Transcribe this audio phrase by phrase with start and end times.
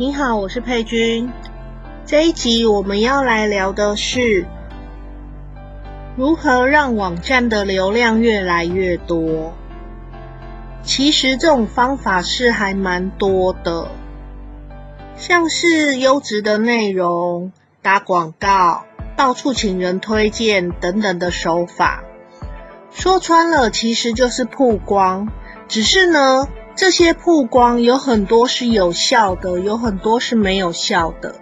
[0.00, 1.28] 你好，我是佩君。
[2.06, 4.46] 这一集我们要来聊的是
[6.16, 9.52] 如何让网站的流量越来越多。
[10.84, 13.88] 其实这种方法是还蛮多的，
[15.16, 17.50] 像是优质的内容、
[17.82, 18.84] 打广告、
[19.16, 22.04] 到处请人推荐等等的手法。
[22.92, 25.32] 说穿了，其实就是曝光。
[25.66, 26.46] 只是呢，
[26.78, 31.34] 这些曝光有很多是有效的，有很多是没有效的。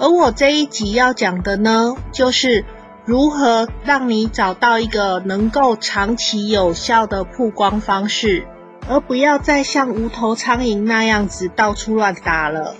[0.00, 2.64] 而我这一集要讲的呢，就是
[3.04, 8.44] 如何让你找到一个能够长期有效的曝光方式，
[8.88, 12.74] 而不要再像无头苍蝇那样子到处乱打了。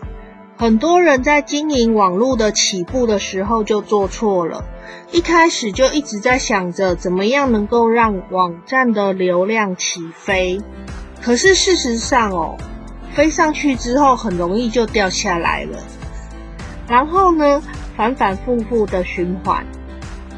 [0.56, 4.64] 很多人在经营网络的起步的时候就做错了。
[5.12, 10.60] 一开始就一直在想着怎么样能够让网站的流量起飞，
[11.20, 12.56] 可是事实上哦，
[13.12, 15.78] 飞上去之后很容易就掉下来了，
[16.88, 17.62] 然后呢，
[17.96, 19.64] 反反复复的循环。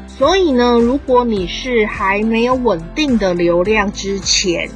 [0.07, 4.69] 所以呢，如果你是还没有稳定的流量之前，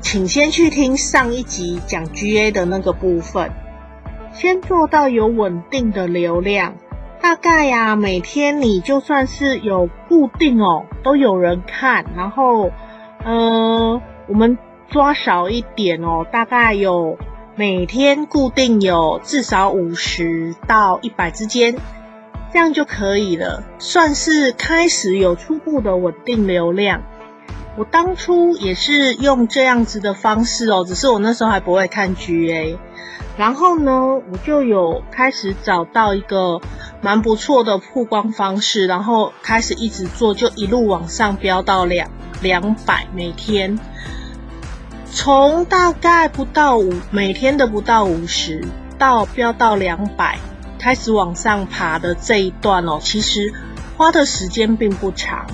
[0.00, 3.50] 请先去听上一集讲 GA 的那个部分，
[4.32, 6.74] 先做到有稳定的流量。
[7.20, 12.04] 大概呀、每天你就算是有固定哦，都有人看。
[12.16, 12.72] 然后，
[13.24, 14.58] 呃，我们
[14.92, 17.18] 抓少一点哦，大概有
[17.56, 21.74] 每天固定有至少五十到一百之间，
[22.52, 27.02] 这样就可以了，算是开始有初步的稳定流量。
[27.78, 32.76] 我当初也是用这样子的方式哦，只是我那时候还不会看 GA。
[33.38, 36.60] 然后呢，我就有开始找到一个
[37.00, 42.10] 蛮不错的曝光方式，然后开始一直做，就一路往上飙到两
[42.42, 43.78] 两百每天，
[45.14, 48.64] 从大概不到五每天的不到五十
[48.98, 50.38] 到飙到两百，
[50.78, 53.52] 开始往上爬的这一段哦，其实
[53.96, 55.46] 花的时间并不长。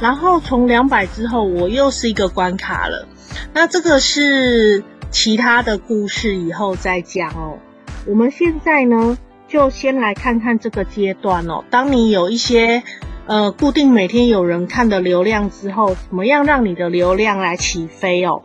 [0.00, 3.06] 然后从两百之后，我又是一个关卡了，
[3.52, 4.82] 那这个是。
[5.10, 7.56] 其他的故事以后再讲哦。
[8.04, 9.16] 我们现在呢，
[9.46, 11.62] 就先来看看这个阶段哦。
[11.70, 12.82] 当你有一些
[13.26, 18.42] 呃固定每天有人看的流量之后，怎么样让你的流量来起飞哦？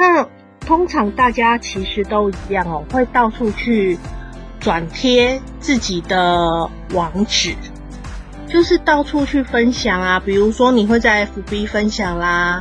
[0.00, 0.24] 那
[0.60, 3.98] 通常大家其实都一样哦，会到处去
[4.60, 7.56] 转贴自己的网址，
[8.46, 10.20] 就是到处去分享啊。
[10.24, 12.60] 比如说你会在 FB 分享啦，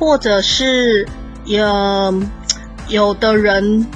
[0.00, 1.06] 或者是
[1.44, 2.22] 有。
[2.88, 3.86] 有的人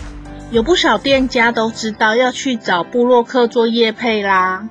[0.50, 4.68] 有不少店家都知道要去找布洛克做业配啦，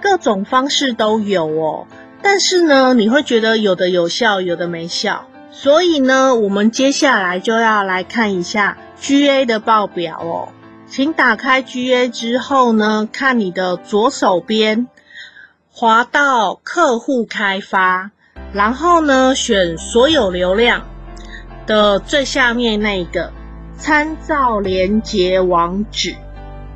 [0.00, 1.86] 各种方式都有哦。
[2.22, 5.26] 但是呢，你会觉得有的有效，有的没效。
[5.58, 10.48] 所以呢，我们接下来就要来看一下 GA 的报表哦。
[10.86, 14.86] 请打开 GA 之后呢，看你的左手边，
[15.72, 18.10] 滑到客户开发，
[18.52, 20.86] 然后呢，选所有流量
[21.66, 23.32] 的最下面那个。
[23.78, 26.14] 参照连接网址，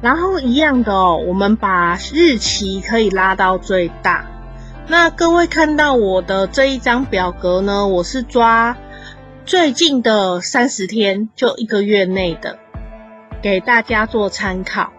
[0.03, 4.27] 然后一样的哦，我们把日期可以拉到最大。
[4.89, 8.77] 那各位看到我的这一张表格呢，我是抓
[9.45, 12.59] 最近的三十天，就一个月内的，
[13.41, 14.93] 给大家做参考。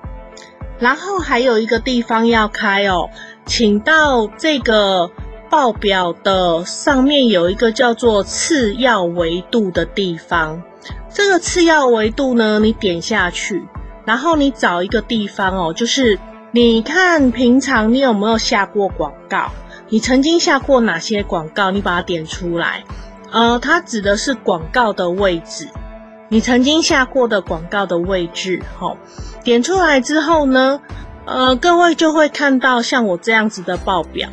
[0.80, 3.10] 然后还有一个地方要开哦，
[3.46, 5.12] 请到这个
[5.50, 10.64] 报表的上面有一个叫做次要维度的地方。
[11.10, 13.64] 这个次要维度呢，你点下去，
[14.06, 16.18] 然后你找一个地方哦，就是
[16.52, 19.52] 你看平常你有没有下过广告？
[19.92, 21.70] 你曾经下过哪些广告？
[21.70, 22.86] 你把它点出来。
[23.30, 25.68] 呃，它指的是广告的位置，
[26.30, 28.62] 你曾经下过的广告的位置。
[28.80, 28.96] 齁，
[29.44, 30.80] 点出来之后呢，
[31.26, 34.30] 呃，各位就会看到像我这样子的报表，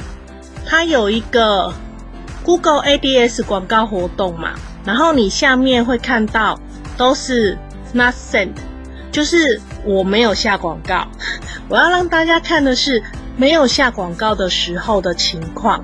[0.64, 1.74] 它有一个
[2.44, 4.52] Google Ads 广告活动嘛。
[4.84, 6.60] 然后你下面会看到
[6.96, 7.58] 都是
[7.92, 8.52] not sent，
[9.10, 11.08] 就是我没有下广告。
[11.68, 13.02] 我要让大家看的是
[13.38, 15.82] 没有下广告的时候的情况。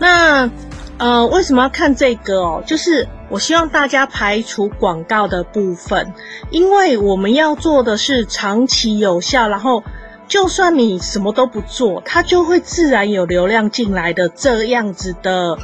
[0.00, 0.50] 那
[0.98, 2.62] 呃，为什么要看这个哦？
[2.66, 6.12] 就是我希望大家排除广告的部分，
[6.50, 9.84] 因为我们要做的是长期有效，然后
[10.26, 15.58] 就算你什么都不做，它就会自然有流量进来的这样子的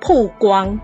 [0.00, 0.80] 曝光。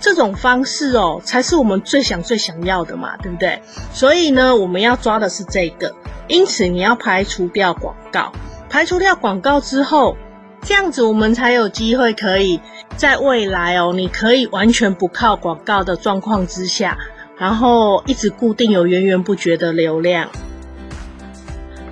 [0.00, 3.62] 这种方式哦，才是我们最想最想要的嘛，对不对？
[3.92, 5.94] 所以呢，我们要抓的是这个。
[6.28, 8.32] 因此，你要排除掉广告，
[8.74, 10.16] 排除掉广告之后，
[10.62, 12.60] 这样子我们才有机会可以
[12.96, 16.98] 在未来哦，你可以完全不靠广告的状况之下，
[17.38, 20.28] 然后一直固定有源源不绝的流量。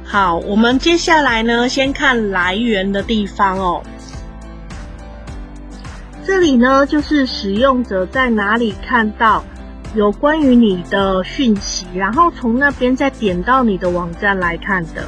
[0.03, 3.81] 好，我们接下来呢，先看来源的地方哦。
[6.27, 9.45] 这里呢，就是使用者在哪里看到
[9.95, 15.05] 有关于你的讯息，然后从那边再点到你的网站来看的。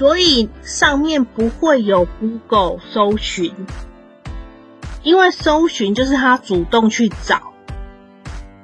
[0.00, 3.52] 所以上面不会有 Google 搜寻，
[5.02, 7.52] 因为搜寻就是他主动去找。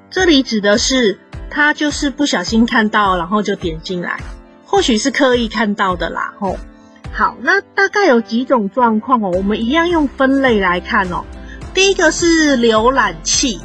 [0.08, 4.18] 这里指的是他就是不小心看到，然后就点进来，
[4.64, 6.32] 或许是刻意看到的啦。
[6.40, 6.56] 吼，
[7.12, 11.22] 好，那大概有几种状况哦，我们一样用分类来看哦。
[11.74, 13.60] 第一个是浏览器，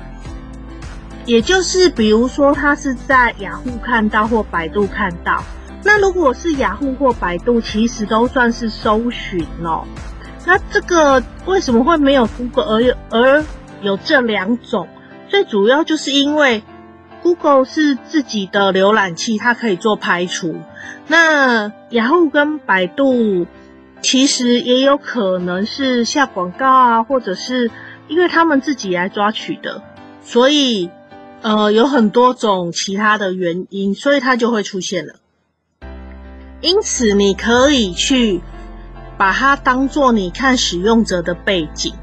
[1.25, 5.41] 也就是比如说他是在雅虎看到或百度看到。
[5.83, 9.83] 那如果是雅虎或百度，其实都算是搜寻哦。
[10.45, 13.45] 那这个为什么会没有 Google 而有而
[13.81, 14.87] 有这两种？
[15.27, 16.63] 最主要就是因为
[17.21, 20.55] Google 是自己的浏览器，它可以做排除。
[21.07, 23.45] 那雅虎跟百度
[24.01, 27.69] 其实也有可能是下广告啊，或者是
[28.07, 29.83] 因为他们自己来抓取的，
[30.21, 30.89] 所以
[31.41, 35.13] 呃有很多种其他的原因，所以它就会出现了。
[36.61, 38.41] 因此，你可以去
[39.17, 41.93] 把它当做你看使用者的背景。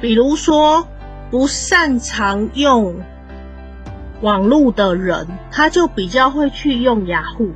[0.00, 0.86] 比如说，
[1.30, 2.96] 不擅长用
[4.20, 7.50] 网络的人，他就比较会去用雅虎。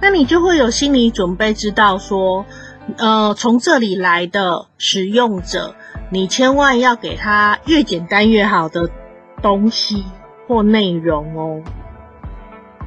[0.00, 2.46] 那你就会有心理准备，知道说，
[2.96, 5.74] 呃，从这里来的使用者，
[6.10, 8.88] 你千万要给他越简单越好的
[9.42, 10.04] 东西
[10.48, 11.62] 或内容哦。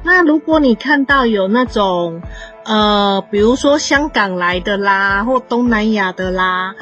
[0.02, 2.20] 那如果你看到有那种，
[2.64, 6.74] 呃，比如说香港来的啦，或东南亚的啦，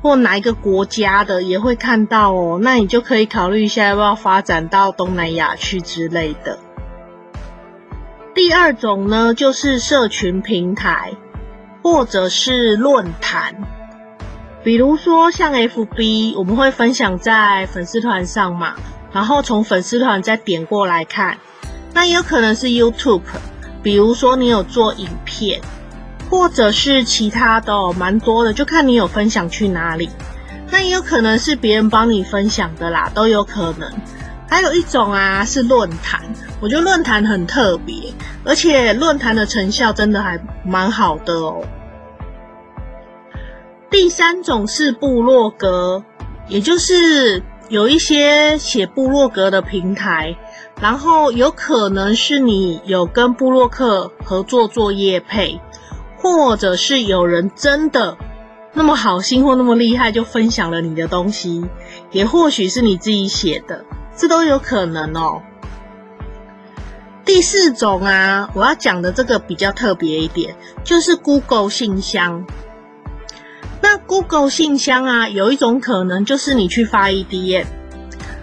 [0.00, 6.58] 或哪一个国家的也会看到哦，那你就可以考虑一下要不要发展到东南亚去之类的。
[8.34, 11.12] 第二种呢，就是社群平台
[11.82, 13.56] 或者是论坛，
[14.62, 18.76] 比如说像 FB，我们会分享在粉丝团上嘛，
[19.12, 21.38] 然后从粉丝团再点过来看。
[21.92, 23.22] 那也有可能是 YouTube，
[23.88, 25.62] 比如说你有做影片，
[26.28, 30.10] 或者是其他的哦，蛮多的，就看你有分享去哪里。
[30.70, 33.90] 那也有可能是别人帮你分享的啦，都有可能。
[34.46, 36.20] 还有一种啊是论坛，
[36.60, 38.12] 我觉得论坛很特别，
[38.44, 41.64] 而且论坛的成效真的还蛮好的哦。
[43.90, 46.04] 第三种是部落格，
[46.46, 50.36] 也就是有一些写部落格的平台。
[50.80, 55.60] 然后有可能是你有跟布洛克合作做业配，
[56.16, 58.16] 或者是有人真的
[58.72, 61.64] 那么好心或那么厉害，就分享了你的东西，
[62.12, 63.84] 也或许是你自己写的，
[64.16, 65.42] 这都有可能哦。
[67.24, 72.46] 第四种啊，我要讲的这个比较特别一点，就是 Google 信箱。
[73.82, 77.66] 那 Google 信箱啊，有一种可能就是你去发 EDM。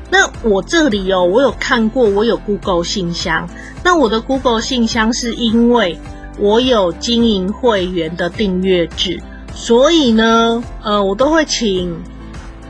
[0.09, 3.47] 那我这里哦，我有看过，我有 Google 信箱。
[3.83, 5.97] 那我的 Google 信箱是因为
[6.39, 9.21] 我有经营会员的订阅制，
[9.53, 11.95] 所以呢，呃，我都会请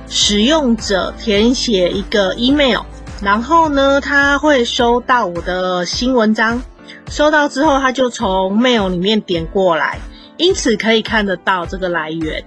[0.07, 2.81] 使用者填写一个 email，
[3.21, 6.61] 然后呢，他会收到我的新文章，
[7.09, 10.00] 收到之后他就从 mail 里面点过来，
[10.38, 12.43] 因此可以看得到这个来源。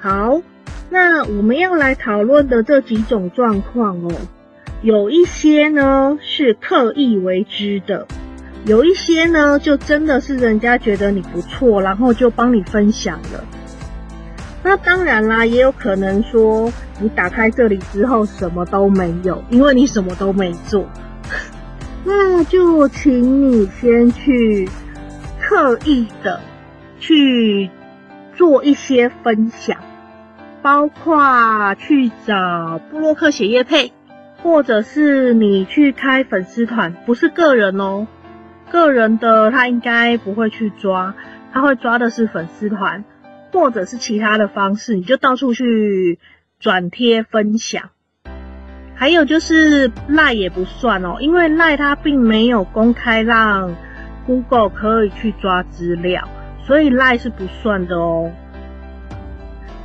[0.00, 0.40] 好。
[0.92, 4.12] 那我们要来讨论的这几种状况哦，
[4.82, 8.06] 有一些呢是刻意为之的，
[8.66, 13.42] 有一些呢就真的是人家觉得你不错，然后就帮你分享了。
[14.62, 16.70] 那当然啦，也有可能说
[17.00, 20.84] 你打开这里之后什么都没有，因为你什么都没做。
[22.04, 24.68] 那就请你先去
[25.40, 26.38] 刻意的
[27.00, 27.70] 去
[28.36, 29.78] 做一些分享。
[30.62, 33.92] 包括去找布洛克写业配，
[34.42, 38.06] 或者是你去开粉丝团，不是个人哦，
[38.70, 41.14] 个人的他应该不会去抓，
[41.52, 43.04] 他会抓的是粉丝团，
[43.52, 46.20] 或者是其他的方式，你就到处去
[46.60, 47.90] 转贴分享。
[48.94, 53.74] 还有就是赖也不算哦，因为赖它并没有公开让
[54.24, 56.28] Google 可以去抓资料，
[56.64, 58.30] 所以赖是不算的哦。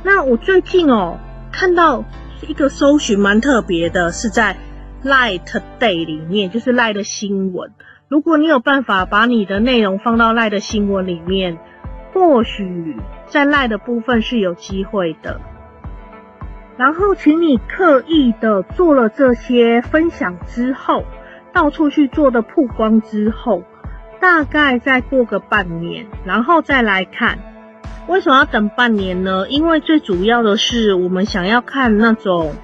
[0.02, 1.18] 那我最近哦
[1.52, 2.04] 看到
[2.46, 4.56] 一个搜寻蛮特别的，是在
[5.04, 7.72] Light Day 里面，就是 Line 的新闻。
[8.08, 11.58] 如果你有办法把你的内容放到 Line 的新闻里面，
[12.14, 15.40] 或许在 Line 的部分是有机会的。
[16.76, 21.04] 然后，请你刻意的做了这些分享之后，
[21.52, 23.64] 到处去做的曝光之后，
[24.20, 27.40] 大概再过个半年，然后再来看。
[28.08, 29.46] 为什么要等半年呢？
[29.48, 32.54] 因为最主要的是，我们想要看那种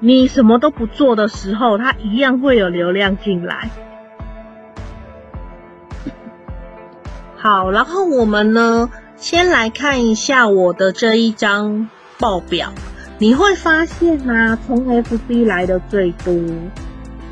[0.00, 3.68] 你什么都不做的时候，它一样会有流量进来。
[7.36, 12.72] 好，然后我们呢，先来看一下我的这一张报表，
[13.18, 16.34] 你会发现啊，从 FB 来的最多，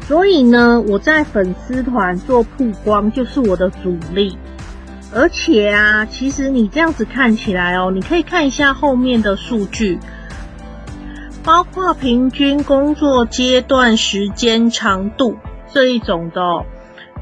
[0.02, 4.36] 所以呢，我在粉丝团做曝光就是我的主力。
[5.12, 9.98] 而且啊，其实你这样子看起来哦，你可以看一下后面的数据，
[11.42, 15.36] 包括平均工作阶段时间长度
[15.72, 16.64] 这一种的哦，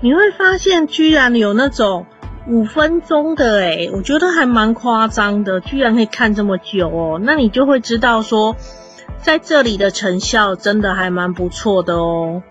[0.02, 2.04] 你会发现居然有那种
[2.46, 8.54] 五分钟的诶，我觉得还蛮夸张的，居然可以看这么久哦，那你就会知道说，
[9.22, 12.42] 在这里的成效真的还蛮不错的哦，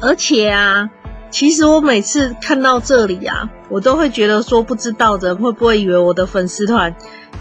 [0.00, 0.90] 而且啊。
[1.32, 6.94] 其实我每次看到这里啊，我都会觉得说，不知道的人会不会以为我的粉丝团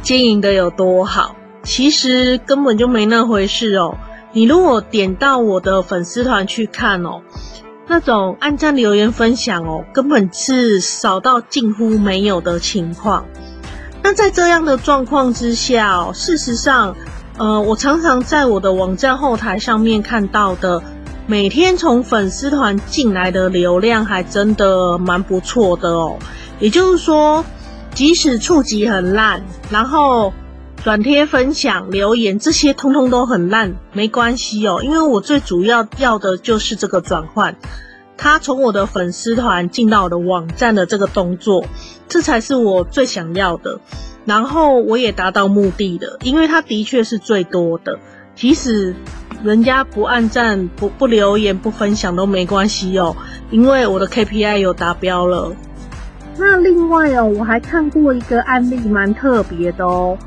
[0.04, 1.36] 经营的有多好？
[1.64, 3.98] 其实根本就没那回事哦。
[4.32, 7.22] 你如果点到我的粉丝团去看哦，
[7.88, 13.26] 那种按赞、留言、分享哦，根本是少到近乎没有的情况。
[14.04, 16.96] 那在这样的状况之下哦，事实上，
[17.38, 20.82] 呃，我常常在我的网站后台上面看到的。
[21.30, 26.18] 每天从粉丝团进来的流量还真的蛮不错的哦。
[26.60, 27.46] 也就是说，
[27.94, 30.34] 即使触及很烂，然后
[30.84, 37.56] 转贴、分享、留言这些通通都很烂，没关系哦，因为我最主要要的就是这个转换，
[38.18, 41.64] 他从我的粉丝团进到我的网站的这个动作，
[42.08, 43.80] 这才是我最想要的。
[44.26, 48.00] 然后我也达到目的的，因为他的确是最多的，
[48.40, 48.96] 即使。
[49.42, 53.16] 人家不按赞、不不留言、不分享都没关系哦，
[53.52, 55.56] 因为我的 KPI 有达标了。
[56.38, 60.18] 那另外哦，我还看过一个案例，蛮特别的哦。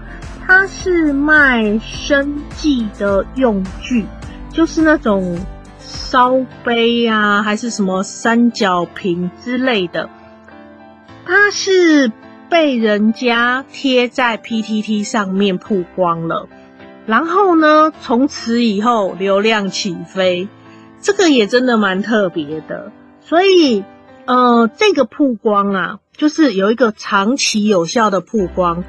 [0.47, 4.07] 它是卖生计的用具，
[4.51, 5.39] 就是那种
[5.79, 10.09] 烧杯啊，还是什么三角瓶之类的。
[11.27, 12.11] 它是
[12.49, 16.49] 被人家贴在 PTT 上面曝光了。
[17.05, 20.49] 然后呢，从此以后流量起飞，
[21.01, 22.93] 这个也真的蛮特别的。
[23.21, 23.85] 所以，
[24.25, 28.85] 呃，这个曝光啊，就是有一个长期有效的曝光，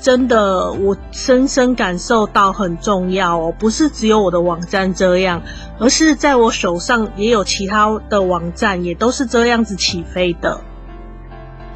[0.00, 3.54] 真的我深深感受到很重要哦。
[3.58, 5.42] 不是只有我的网站这样，
[5.80, 10.60] 而是在我手上也有其他的网站也都是这样子起飞的。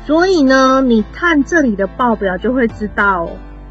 [0.06, 3.28] 所以呢，你看这里的报表就会知道。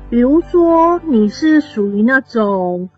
[0.09, 2.89] 比如说，你是属于那种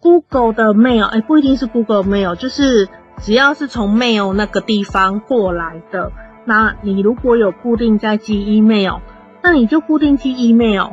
[0.00, 2.88] Google 的 Mail，哎，不一定是 Google Mail，就是
[3.22, 6.12] 只要是从 Mail 那个地方过来的，
[6.44, 9.00] 那你如果有固定在寄 email，
[9.42, 10.92] 那你就固定寄 email，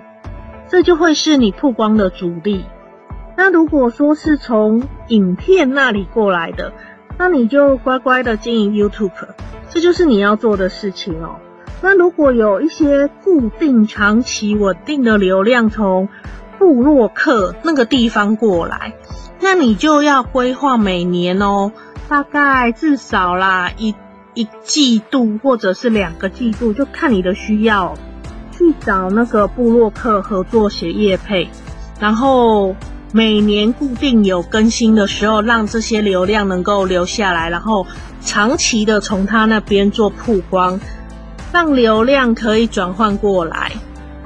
[0.67, 2.63] 这就会是你曝光的主力。
[3.35, 6.71] 那如果说是从影片那里过来的，
[7.17, 9.11] 那你就乖乖的经营 YouTube，
[9.69, 11.35] 这就是你要做的事情哦。
[11.81, 16.09] 那如果有一些固定、长期、稳定的流量从
[16.57, 18.93] 部落客那个地方过来，
[19.39, 21.71] 那你就要规划每年哦，
[22.07, 23.93] 大概至少啦一
[24.33, 27.93] 一季度或者是两个季度，就看你的需要，
[28.51, 31.49] 去找那个部落客合作写业配，
[31.99, 32.75] 然后
[33.11, 37.85] 每年固定有更新的时候，让这些流量能够留下来，然后
[38.21, 40.79] 长期的从他那边做曝光。
[41.55, 43.71] 让流量可以转换过来，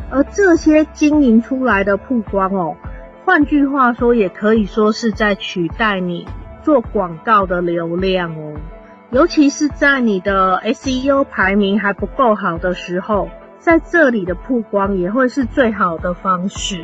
[0.09, 2.75] 而这些经营出来的曝光哦，
[3.23, 6.25] 换句话说，也可以说是在取代你
[6.63, 8.53] 做广告的流量哦。
[9.11, 16.83] 尤其是在你的 SEO 排名还不够好的时候，在这里的曝光也会是最好的方式。